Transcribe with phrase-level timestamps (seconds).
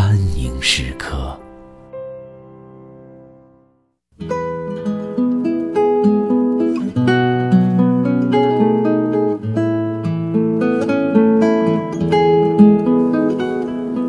[0.00, 1.38] 安宁时刻。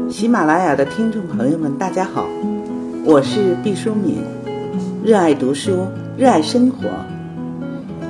[0.10, 2.26] 喜马拉雅的听众朋友们，大家好，
[3.04, 4.24] 我是毕淑敏，
[5.04, 5.86] 热爱读书，
[6.18, 6.88] 热爱生活。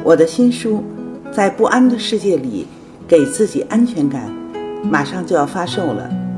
[0.04, 0.84] 我的新书
[1.32, 2.68] 《在不安的世界里
[3.08, 4.30] 给自己安全感》。
[4.88, 6.31] 马上就要发售了。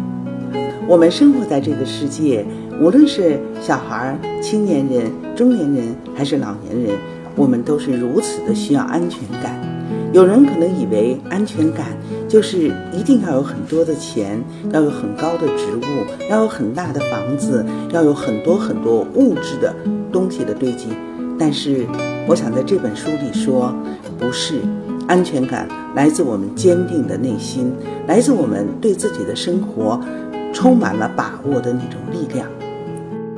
[0.88, 2.46] 我们生活在这个世界，
[2.82, 6.96] 无论是小孩、青年人、中年人还是老年人，
[7.36, 9.59] 我们都是如此的需要安全感。
[10.12, 11.88] 有人可能以为安全感
[12.28, 19.74] 就是一定要有很多的钱，要有很高的职务，要有很大的房子，要有很多很多物质的
[20.12, 20.88] 东西的堆积。
[21.40, 21.88] 但是，
[22.28, 23.74] 我想在这本书里说，
[24.20, 24.56] 不是。
[25.06, 27.74] 安全感来自我们坚定的内心，
[28.08, 30.00] 来自我们对自己的生活
[30.54, 32.48] 充满了把握的那种力量。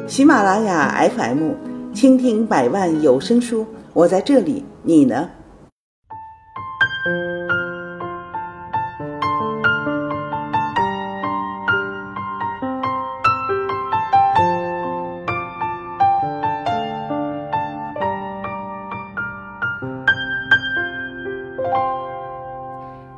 [0.08, 1.54] 喜马拉雅 FM，
[1.94, 5.30] 倾听百万有声书，我在这里，你呢？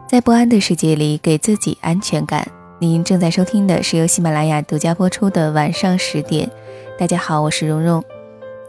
[0.07, 2.56] 在不安的世界里，给自己安全感。
[2.79, 6.47] 您正在收听的是由喜马拉雅独家播出的晚上十点。
[6.95, 8.03] 大家好，我是蓉蓉。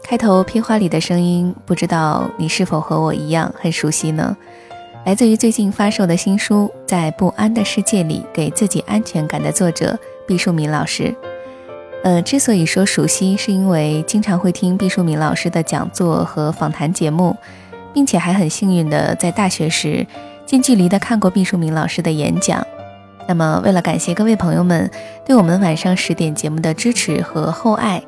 [0.03, 4.35] 开头片花里的声音，不知道你是否和我一样很熟悉呢？
[5.05, 9.95] 来自于最近发售的新书《在不安的世界里给自己安全感》的作者
[10.27, 11.13] 毕淑敏老师。
[12.03, 17.37] 呃，之所以说熟悉，是因为经常会听毕淑敏老师的讲座和访谈节目，
[17.93, 20.07] 并且还很幸运的在大学时。
[20.47, 22.65] 近距离的看过毕淑敏老师的演讲，
[23.29, 24.89] 那么为了感谢各位朋友们
[25.23, 28.01] 对我们晚上十点节目的支持和厚爱，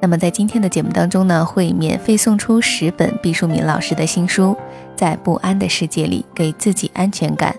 [0.00, 4.56] 那么在今天的节目当中呢，会免费送出十本毕淑敏老师的新书，
[4.94, 7.52] 在不安的世界里给自己安全感。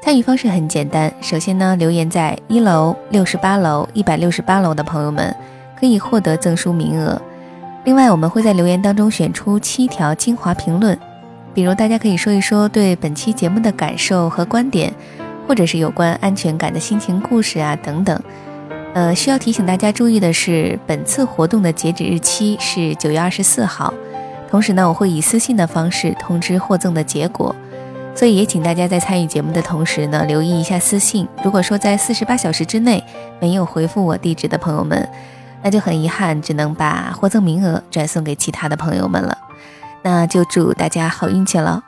[0.00, 5.34] 参与方式很简单，首先呢，留言在一楼、六十八楼、一百六十八楼的朋友们
[5.76, 7.20] 可以获得赠书名额。
[7.82, 10.96] 另外，我们会在留言当中选出七条精华评论。
[11.52, 14.92] 比如，大家可以说一说对本期节目的感受和观点，
[15.46, 18.20] 或者是有关安全感的心情故事啊等等。
[18.94, 23.92] 呃，需要提醒大家注意的是，本次活动的截止日期是九月二十四号。
[24.48, 27.54] 同时呢，我会以私信的方式通知获赠的结果，
[28.14, 31.28] 所以也请大家在参与节目的同时呢，留意一下私信。
[31.44, 33.04] 如果说在四十八小时之内
[33.40, 35.06] 没有回复我地址的朋友们，
[35.62, 39.36] 那就很遗憾，只能把获赠名额转送给其他的朋友们了。
[40.02, 41.82] 那就祝大家好运气了。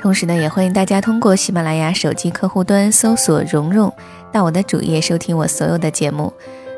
[0.00, 3.92] 同时呢，也欢迎大家通过喜马拉雅手机客户端搜索“蓉蓉”，
[4.30, 6.32] 到我的主页收听我所有的节目。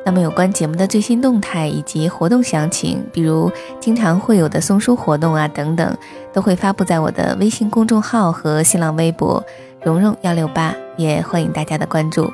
[0.07, 5.95] 那么有关节目的最新动态以及活动详情，比如经常会有的送书活动啊等等，
[6.33, 9.45] 都会发布在我的微信公众号和新浪微博
[9.85, 12.33] “蓉蓉幺六八”，也欢迎大家的关注。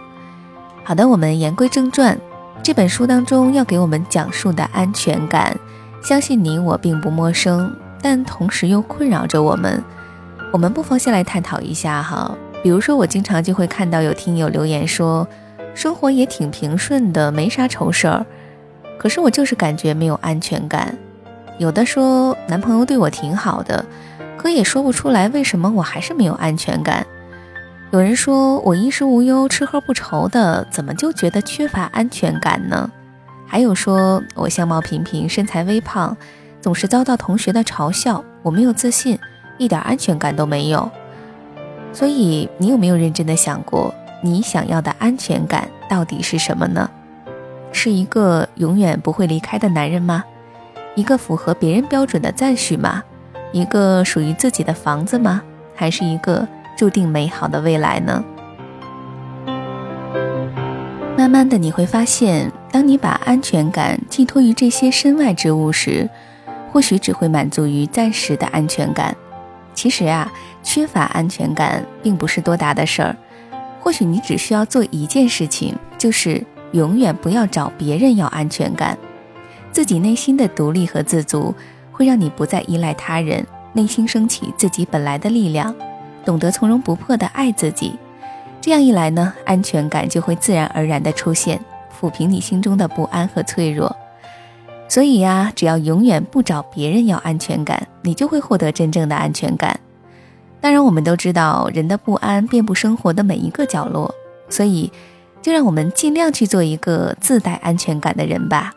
[0.84, 2.16] 好的，我们言归正传，
[2.62, 5.58] 这本书当中要给我们讲述的安全感，
[6.00, 7.74] 相信你我并不陌生。
[8.00, 9.82] 但同时又困扰着我们，
[10.52, 12.36] 我们不妨先来探讨一下哈。
[12.62, 15.26] 比如说，我经常就会看到有听友留言说，
[15.74, 18.24] 生活也挺平顺的，没啥愁事儿，
[18.98, 20.96] 可是我就是感觉没有安全感。
[21.58, 23.84] 有的说男朋友对我挺好的，
[24.36, 27.06] 可也说不出来为什么我还是没有安全感。
[27.92, 32.90] 有人说我衣食无忧，吃喝不愁的，怎么就觉得缺乏安全感呢？
[33.46, 36.16] 还有说我相貌平平，身材微胖。
[36.60, 39.16] 总是遭到同学的嘲笑，我没有自信，
[39.58, 40.90] 一点安全感都没有。
[41.92, 46.90] 所以，你有没有认真的想过，你想要的安全感到底是什么呢？
[47.72, 50.24] 是一个永远不会离开的男人吗？
[50.94, 53.02] 一个符合别人标准的赞许吗？
[53.52, 55.42] 一个属于自己的房子吗？
[55.74, 58.24] 还是一个注定美好的未来呢？
[61.16, 66.08] 慢慢的，你会发现，当你把安全感寄托于这些身外之物时，
[66.72, 69.16] 或许只会满足于暂时的安全感。
[69.76, 70.32] 其实啊，
[70.64, 73.14] 缺乏安全感并不是多大的事儿。
[73.78, 78.98] 或许你只需要做一件事情，就是永远不要找别人要安全感。
[79.70, 81.54] 自己内心的独立和自足，
[81.92, 85.72] 会让你不再依赖他人，内心升起自己本来的力量，
[86.24, 87.96] 懂得从容不迫的爱自己。
[88.60, 91.60] 这样一来呢，安全感就会自然而然的出现，
[92.00, 93.94] 抚平你心中的不安和脆弱。
[94.88, 99.78] 所以呀，只要永远不找别人要安全感，你就会获得真正的安全感。
[100.60, 104.12] 当然，我们都知道人的不安遍布生活的每一个角落，
[104.48, 104.90] 所以
[105.42, 108.72] 就让我们尽量去做一个自带安全感的人吧。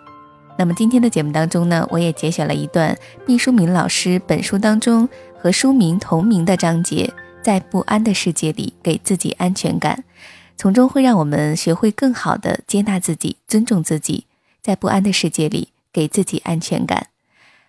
[0.57, 5.07] 那么今天的节目当中呢，我也节选了一段毕淑敏老师本书当中
[5.37, 7.11] 和书名同名的章节，
[7.41, 10.03] 在不安的世界里给自己安全感，
[10.57, 14.25] 从中会让我们学会更好的接纳自己、尊重自己，
[14.61, 15.69] 在不安的世界里。
[15.99, 17.07] 给自己安全感。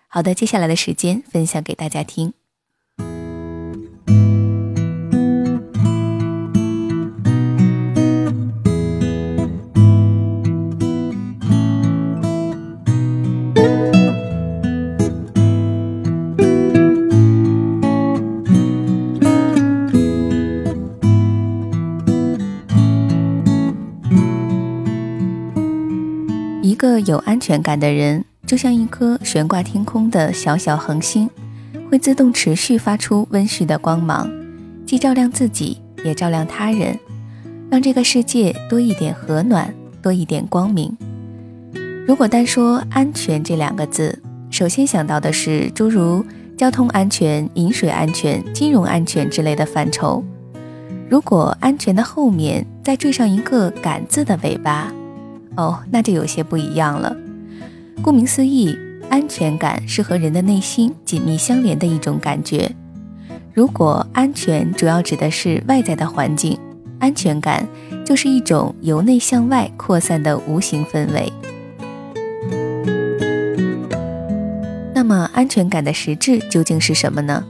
[0.07, 2.33] 好的，接下来的时间分享给大家听。
[27.01, 31.29] 有安全感的人，就像一颗悬挂天空的小小恒星，
[31.89, 34.29] 会自动持续发出温煦的光芒，
[34.85, 36.97] 既照亮自己，也照亮他人，
[37.69, 40.95] 让这个世界多一点和暖，多一点光明。
[42.07, 46.25] 如果单说安全这两个字，首先想到的是诸如
[46.57, 50.23] 交通安全、饮水安全、金融安全之类的范畴。
[51.09, 54.91] 如果安全的后面再缀上一个“感”字的尾巴。
[55.55, 57.15] 哦，那就有些不一样了。
[58.01, 58.75] 顾名思义，
[59.09, 62.71] 安全感是和人的内心紧密相连的一种感觉。
[63.53, 66.57] 如果安全主要指的是外在的环境，
[66.99, 67.67] 安全感
[68.05, 71.31] 就是一种由内向外扩散的无形氛围。
[74.93, 77.43] 那么，安全感的实质究竟是什么呢？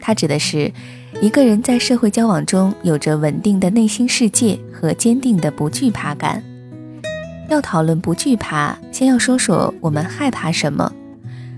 [0.00, 0.72] 它指的是
[1.20, 6.42] 一个人在社会交往中有着稳定的内心世界和坚定的不惧怕感。
[7.50, 10.90] 要讨论不惧怕，先要说说我们害怕什么。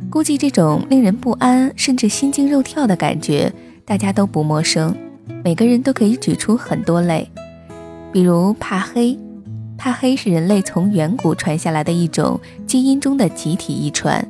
[0.09, 3.53] 估计这种令人不安甚至心惊肉跳的感觉，
[3.85, 4.95] 大家都不陌生。
[5.45, 7.31] 每个人都可以举出很多类，
[8.11, 9.19] 比如怕黑。
[9.77, 14.27] 怕黑是人类从远古传下来的一种基因中的集体遗传。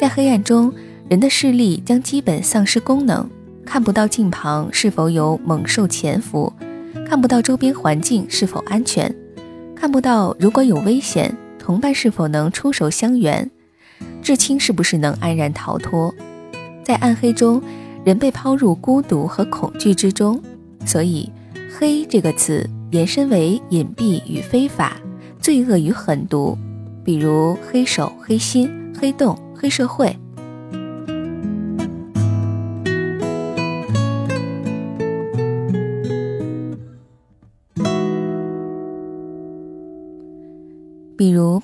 [0.00, 0.72] 在黑暗中，
[1.08, 3.28] 人的视力将基本丧失功能，
[3.64, 6.52] 看不到近旁是否有猛兽潜伏，
[7.08, 9.12] 看不到周边环境是否安全。
[9.76, 13.48] 看不到，如果有危险，同伴是否能出手相援？
[14.22, 16.12] 至亲是不是能安然逃脱？
[16.82, 17.62] 在暗黑中，
[18.02, 20.42] 人被抛入孤独和恐惧之中。
[20.84, 21.30] 所以
[21.78, 24.96] ，“黑”这个词延伸为隐蔽与非法、
[25.38, 26.56] 罪恶与狠毒，
[27.04, 30.16] 比如黑手、黑心、黑洞、黑社会。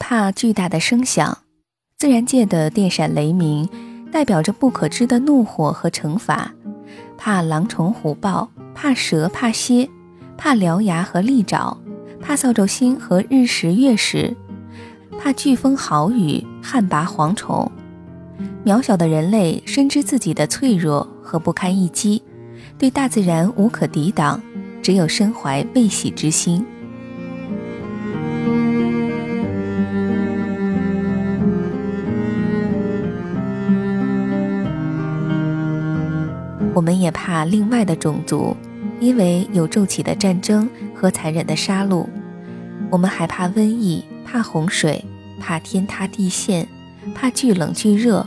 [0.04, 1.38] 怕巨大的声响，
[1.96, 3.68] 自然界的电闪雷鸣，
[4.10, 6.50] 代表着不可知的怒火和惩罚；
[7.16, 9.88] 怕狼虫虎豹，怕蛇怕蝎，
[10.36, 11.78] 怕獠牙和利爪，
[12.20, 14.36] 怕扫帚星和日食月食，
[15.20, 17.70] 怕飓风豪雨旱魃蝗虫。
[18.64, 22.20] 渺小的人类深知自己的脆弱和不堪一击，
[22.76, 24.42] 对大自然无可抵挡，
[24.82, 26.66] 只有身怀未喜之心。
[36.74, 38.56] 我们也怕另外的种族，
[38.98, 42.06] 因为有骤起的战争和残忍的杀戮；
[42.90, 45.04] 我们还怕瘟疫，怕洪水，
[45.38, 46.66] 怕天塌地陷，
[47.14, 48.26] 怕巨冷巨热，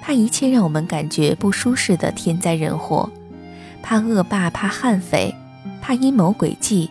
[0.00, 3.10] 怕一切让我们感觉不舒适的天灾人祸，
[3.82, 5.34] 怕恶霸，怕悍匪，
[5.80, 6.88] 怕阴谋诡计，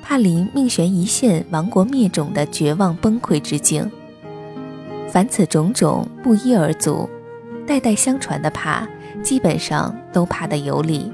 [0.00, 3.90] 怕临命悬一线、亡国灭种的绝望崩溃之境。
[5.08, 7.10] 凡此种种，不一而足，
[7.66, 8.86] 代代相传的怕。
[9.22, 11.12] 基本上都怕得有理。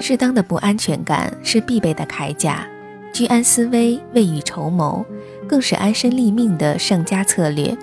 [0.00, 2.66] 适当的不安全感是必备的铠甲，
[3.12, 5.04] 居安思危、未雨绸缪，
[5.46, 7.76] 更是安身立命的上佳策略。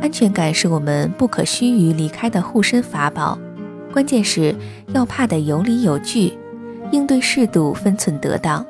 [0.00, 3.38] 安全感是我们不可须臾离开的护身法宝，
[3.92, 4.54] 关键是
[4.94, 6.32] 要怕得有理有据，
[6.92, 8.64] 应对适度，分寸得当。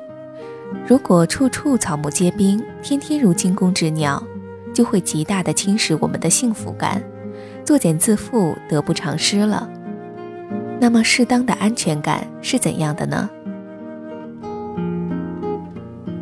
[0.87, 4.21] 如果处处草木皆兵，天天如惊弓之鸟，
[4.79, 7.03] 就会极大的侵蚀我们的幸福感，
[7.65, 9.69] 作茧自缚，得不偿失了。
[10.79, 13.29] 那么，适当的安全感是怎样的呢？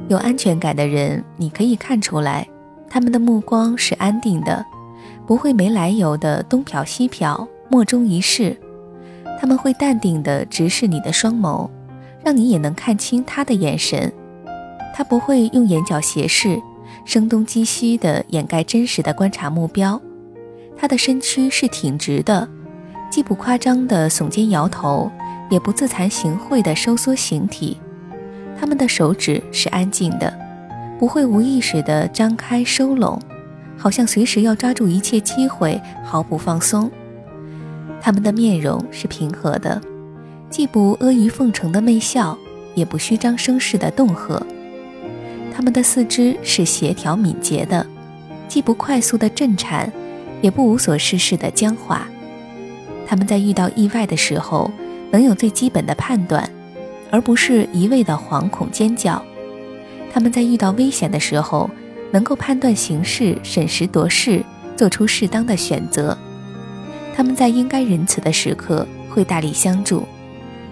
[0.07, 2.47] 有安全感的人，你可以看出来，
[2.89, 4.65] 他们的目光是安定的，
[5.27, 8.57] 不会没来由的东瞟西瞟，莫衷一是。
[9.39, 11.69] 他们会淡定的直视你的双眸，
[12.25, 14.11] 让你也能看清他的眼神。
[14.95, 16.59] 他不会用眼角斜视，
[17.07, 19.99] 声东击西的掩盖真实的观察目标。
[20.75, 22.45] 他的身躯是挺直的，
[23.09, 25.09] 既不夸张的耸肩摇头，
[25.49, 27.77] 也不自惭形秽的收缩形体。
[28.59, 30.37] 他们的手指是安静的，
[30.99, 33.17] 不会无意识地张开收拢，
[33.77, 36.91] 好像随时要抓住一切机会，毫不放松。
[38.01, 39.81] 他们的面容是平和的，
[40.49, 42.37] 既不阿谀奉承的媚笑，
[42.75, 44.45] 也不虚张声势的恫吓。
[45.57, 47.83] 他们的四肢是协调敏捷的，
[48.47, 49.91] 既不快速的震颤，
[50.39, 52.07] 也不无所事事的僵化。
[53.07, 54.69] 他们在遇到意外的时候，
[55.09, 56.47] 能有最基本的判断。
[57.09, 59.19] 而不是一味的惶恐尖叫。
[60.13, 61.67] 他们在遇到危险的时候，
[62.11, 64.43] 能够判断形势，审时度势，
[64.75, 66.15] 做出适当的选择。
[67.15, 70.03] 他们在应该仁慈的时刻会大力相助，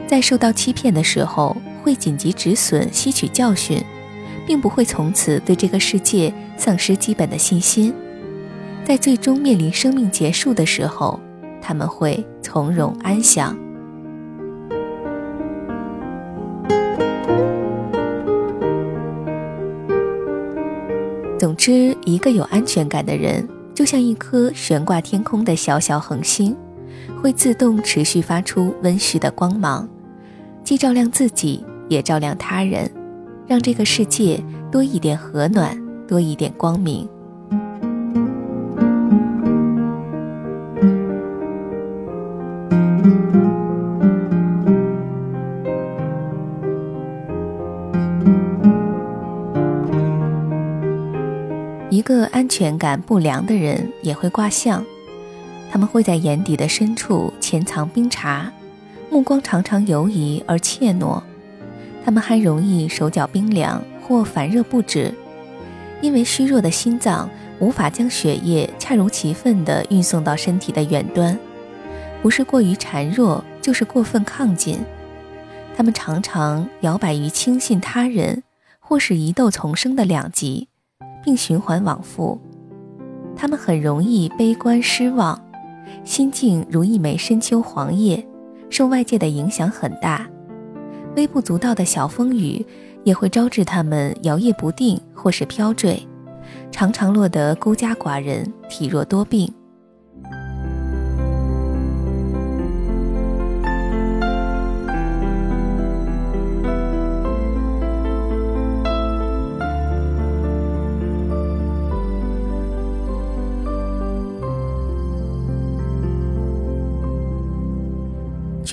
[0.06, 3.84] 在受到欺骗的时候会紧急止损，吸取教训，
[4.46, 7.94] 并不会从此对这个世界丧失基本的信心。
[8.84, 11.20] 在最终面临生命结束的时候，
[11.62, 13.58] 他们会从容安详。
[21.38, 26.56] 总之，一个有安全感的人，就像一颗悬挂天空的小小恒星，
[27.22, 29.88] 会自动持续发出温煦的光芒，
[30.64, 32.90] 既照亮自己，也照亮他人，
[33.48, 37.08] 让这个世界多一点和暖，多一点光明。
[51.90, 54.84] 一个安全感不良的人也会卦象，
[55.72, 58.48] 他们会在眼底的深处潜藏冰碴，
[59.10, 61.22] 目光常常游移而怯懦。
[62.06, 65.12] 他们还容易手脚冰凉或烦热不止，
[66.02, 67.28] 因为虚弱的心脏
[67.60, 71.38] 无法将血液恰如其分地运送到身体的远端，
[72.22, 74.80] 不是过于孱弱，就是过分亢进。
[75.76, 78.44] 他们常常摇摆于轻信他人
[78.80, 80.68] 或是疑窦丛生的两极。
[81.24, 82.40] 并循环往复，
[83.36, 85.44] 他们很容易悲观失望，
[86.04, 88.24] 心境如一枚深秋黄叶，
[88.70, 90.30] 受外界的影响很大。
[91.16, 92.66] 微不足道的小风雨
[93.04, 96.06] 也会招致他们摇曳不定或是飘坠，
[96.72, 99.52] 常常落得孤家寡人，体弱多病。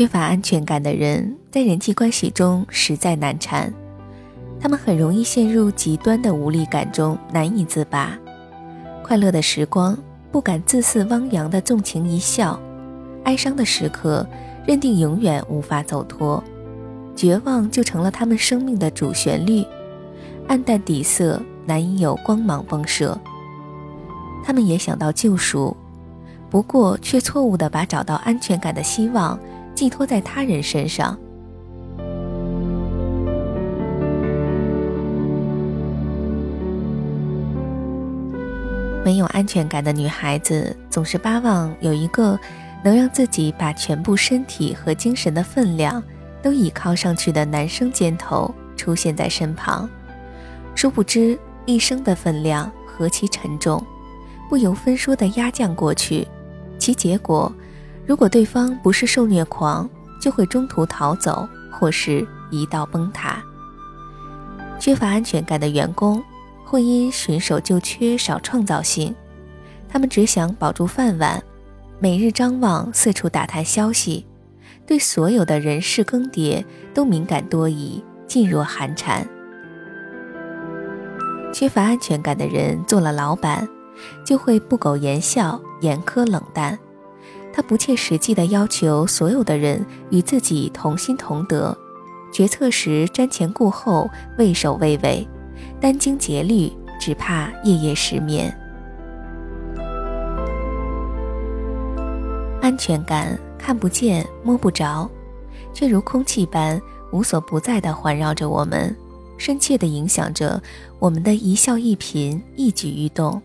[0.03, 3.73] 缺乏安全感的人，在人际关系中实在难缠，
[4.59, 8.19] 他们很容易陷入极端的无力感中，难以自拔。
[9.05, 9.97] 快乐的时光
[10.33, 12.59] 不敢自肆汪洋的纵情一笑，
[13.23, 14.27] 哀伤的时刻
[14.67, 16.43] 认定永远无法走脱，
[17.15, 19.65] 绝望就成了他们生命的主旋律，
[20.49, 23.17] 暗淡底色难以有光芒迸射。
[24.45, 25.77] 他们也想到救赎，
[26.51, 29.39] 不过却错误的把找到安全感的希望。
[29.75, 31.19] 寄托在他人身上。
[39.05, 42.39] 没有安全感的女孩子，总是巴望有一个
[42.85, 46.03] 能让自己把全部身体和精神的分量
[46.41, 49.91] 都倚靠上去的男生肩头出现在身旁。
[50.77, 51.37] 殊不知，
[51.67, 53.85] 一生的分量何其沉重，
[54.49, 56.27] 不由分说的压降过去，
[56.79, 57.53] 其结果。
[58.07, 59.89] 如果对方不是受虐狂，
[60.21, 63.43] 就会中途逃走，或是一道崩塌。
[64.79, 66.23] 缺乏安全感的员工，
[66.65, 69.15] 会因循守就缺少创造性，
[69.89, 71.41] 他们只想保住饭碗，
[72.01, 74.27] 每日张望，四处打探消息，
[74.85, 79.25] 对所有的人事更迭都敏感多疑，噤若寒蝉。
[81.53, 83.69] 缺乏安全感的人做了老板，
[84.27, 86.77] 就会不苟言笑、严苛冷淡。
[87.53, 91.77] 他不切实际的要求所有的人与自己同心同德，
[92.33, 95.27] 决策时瞻前顾后、畏首畏尾，
[95.81, 98.53] 殚精竭虑，只怕夜夜失眠。
[102.63, 105.11] 安全感看不见、摸不着，
[105.75, 106.81] 却如空气般
[107.13, 108.97] 无所不在地环绕着我们，
[109.37, 110.63] 深切地影响着
[110.99, 113.43] 我们的一笑一颦、一举一动。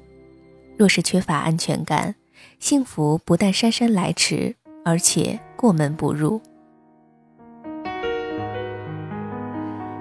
[0.77, 2.13] 若是缺乏安全感，
[2.59, 6.41] 幸福不但姗姗来迟，而且过门不入。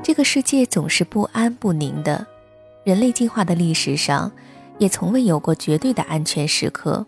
[0.03, 2.27] 这个世界总是不安不宁的，
[2.83, 4.31] 人类进化的历史上，
[4.79, 7.05] 也从未有过绝对的安全时刻。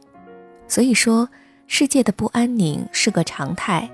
[0.67, 1.29] 所以说，
[1.67, 3.89] 世界的不安宁是个常态。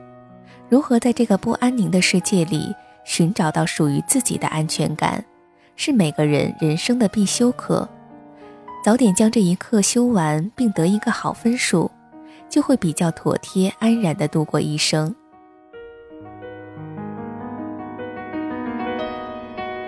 [0.69, 5.25] 如何在这个不安宁的世界里寻找到属于自己的安全感，
[5.77, 7.89] 是每个人人生的必修课。
[8.85, 11.91] 早点将这一课修完，并得一个好分数，
[12.51, 15.15] 就会比较妥帖、安然的度过一生。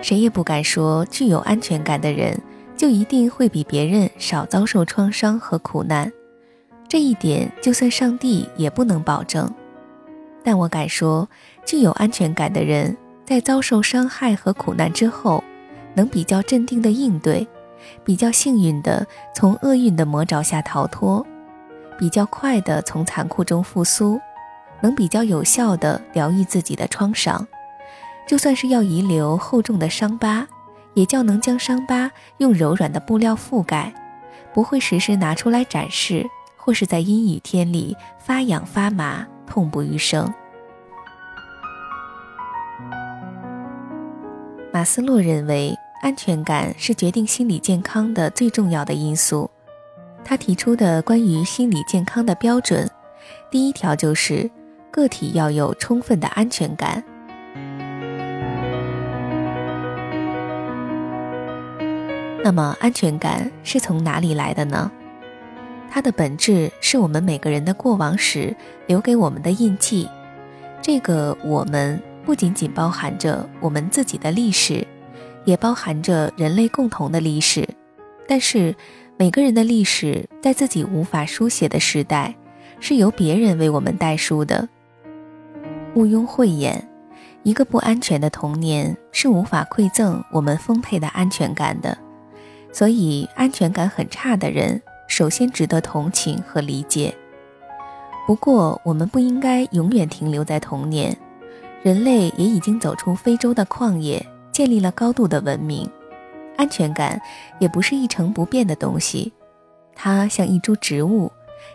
[0.01, 2.41] 谁也不敢说，具有安全感的人
[2.75, 6.11] 就一定会比别人少遭受创伤和苦难。
[6.87, 9.47] 这一点，就算上帝也不能保证。
[10.43, 11.29] 但我敢说，
[11.63, 15.43] 具有安全感的人，在遭受伤害和苦难之后，
[15.93, 17.47] 能比较镇定的应对。
[18.03, 21.25] 比较幸运的从厄运的魔爪下逃脱，
[21.97, 24.19] 比较快的从残酷中复苏，
[24.81, 27.47] 能比较有效的疗愈自己的创伤。
[28.27, 30.47] 就算是要遗留厚重的伤疤，
[30.93, 33.93] 也较能将伤疤用柔软的布料覆盖，
[34.53, 40.33] 不会时时拿出来展示，或是在阴雨天里发痒发麻，痛不欲生。
[44.73, 45.73] 马斯洛认为。
[46.01, 49.49] 安全感是决定心理健康的最重要的因素。
[50.23, 52.89] 他提出的关于心理健康的标准，
[53.49, 54.49] 第一条就是
[54.91, 57.03] 个体要有充分的安全感。
[62.43, 64.91] 那么，安全感是从哪里来的呢？
[65.89, 70.07] 它的本质是我们每个人的过往史留给我们的印记。
[70.81, 74.85] 这个“我们”不仅仅包含着我们自己的历史。
[75.47, 77.65] 也包含着人类共同的历史，
[78.27, 78.75] 但是
[79.15, 82.35] 每个人的历史在自己无法书写的时代，
[82.81, 84.67] 是由别人为我们代书的。
[85.95, 86.89] 毋庸讳言，
[87.43, 91.97] 一个不安全的童年是无法馈赠我们丰沛的安全感的。
[92.73, 97.15] 所以，安全感很差的人，首先值得同情和理解。
[98.27, 101.15] 不过，我们不应该永远停留在童年，
[101.83, 104.23] 人类也已经走出非洲的旷野。
[104.57, 105.87] 建立了高度的文明，
[106.57, 107.21] 安全感
[107.59, 109.31] 也不是一成不变的东西，
[109.95, 111.31] 它像一株植物，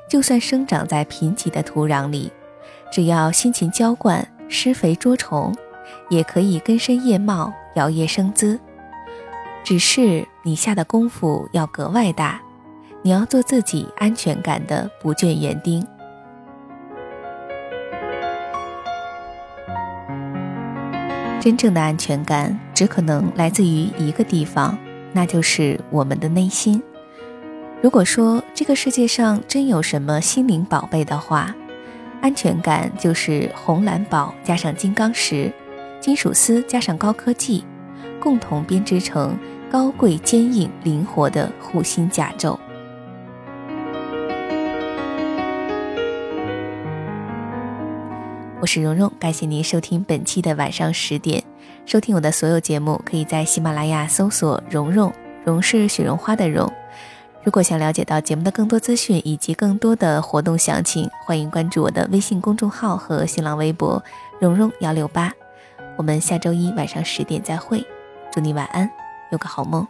[0.09, 2.33] 就算生长在贫瘠的土壤里，
[2.91, 5.55] 只要辛勤浇灌、施肥捉虫，
[6.11, 8.59] 也可以根深叶茂、摇曳生姿。
[9.63, 12.43] 只是你下的功夫要格外大，
[13.03, 15.87] 你要做自己安全感的不倦园丁。
[21.43, 24.79] 真正的安全感只可能来自于一个地方，
[25.13, 26.81] 那就是我们的内心。
[27.81, 31.53] 如果说这个世界上真有什么心灵宝贝的话，
[32.21, 35.53] 安全感就是红蓝宝加上金刚石，
[35.99, 37.65] 金属丝加上高科技，
[38.21, 39.37] 共同编织成
[39.69, 42.57] 高贵、坚硬、灵活的护心甲胄。
[48.63, 51.43] 我是蓉蓉，感谢您收听本期的晚上十点。
[51.85, 55.13] 收听我的所有节目，可以在喜马拉雅搜索“蓉蓉”，
[55.45, 56.73] 蓉是雪绒花的蓉。
[57.43, 64.01] 如果想了解到节目的更多资讯以及更多的活动详情，欢迎关注我的微信公众号和新浪微博
[64.39, 65.33] “蓉蓉幺六八”。
[65.99, 67.85] 我们下周一晚上十点再会，
[68.31, 68.89] 祝你晚安，
[69.33, 69.85] 有个好梦。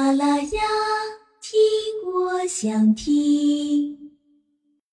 [0.00, 0.62] 啦啦呀，
[1.42, 1.60] 听
[2.10, 3.09] 我想听。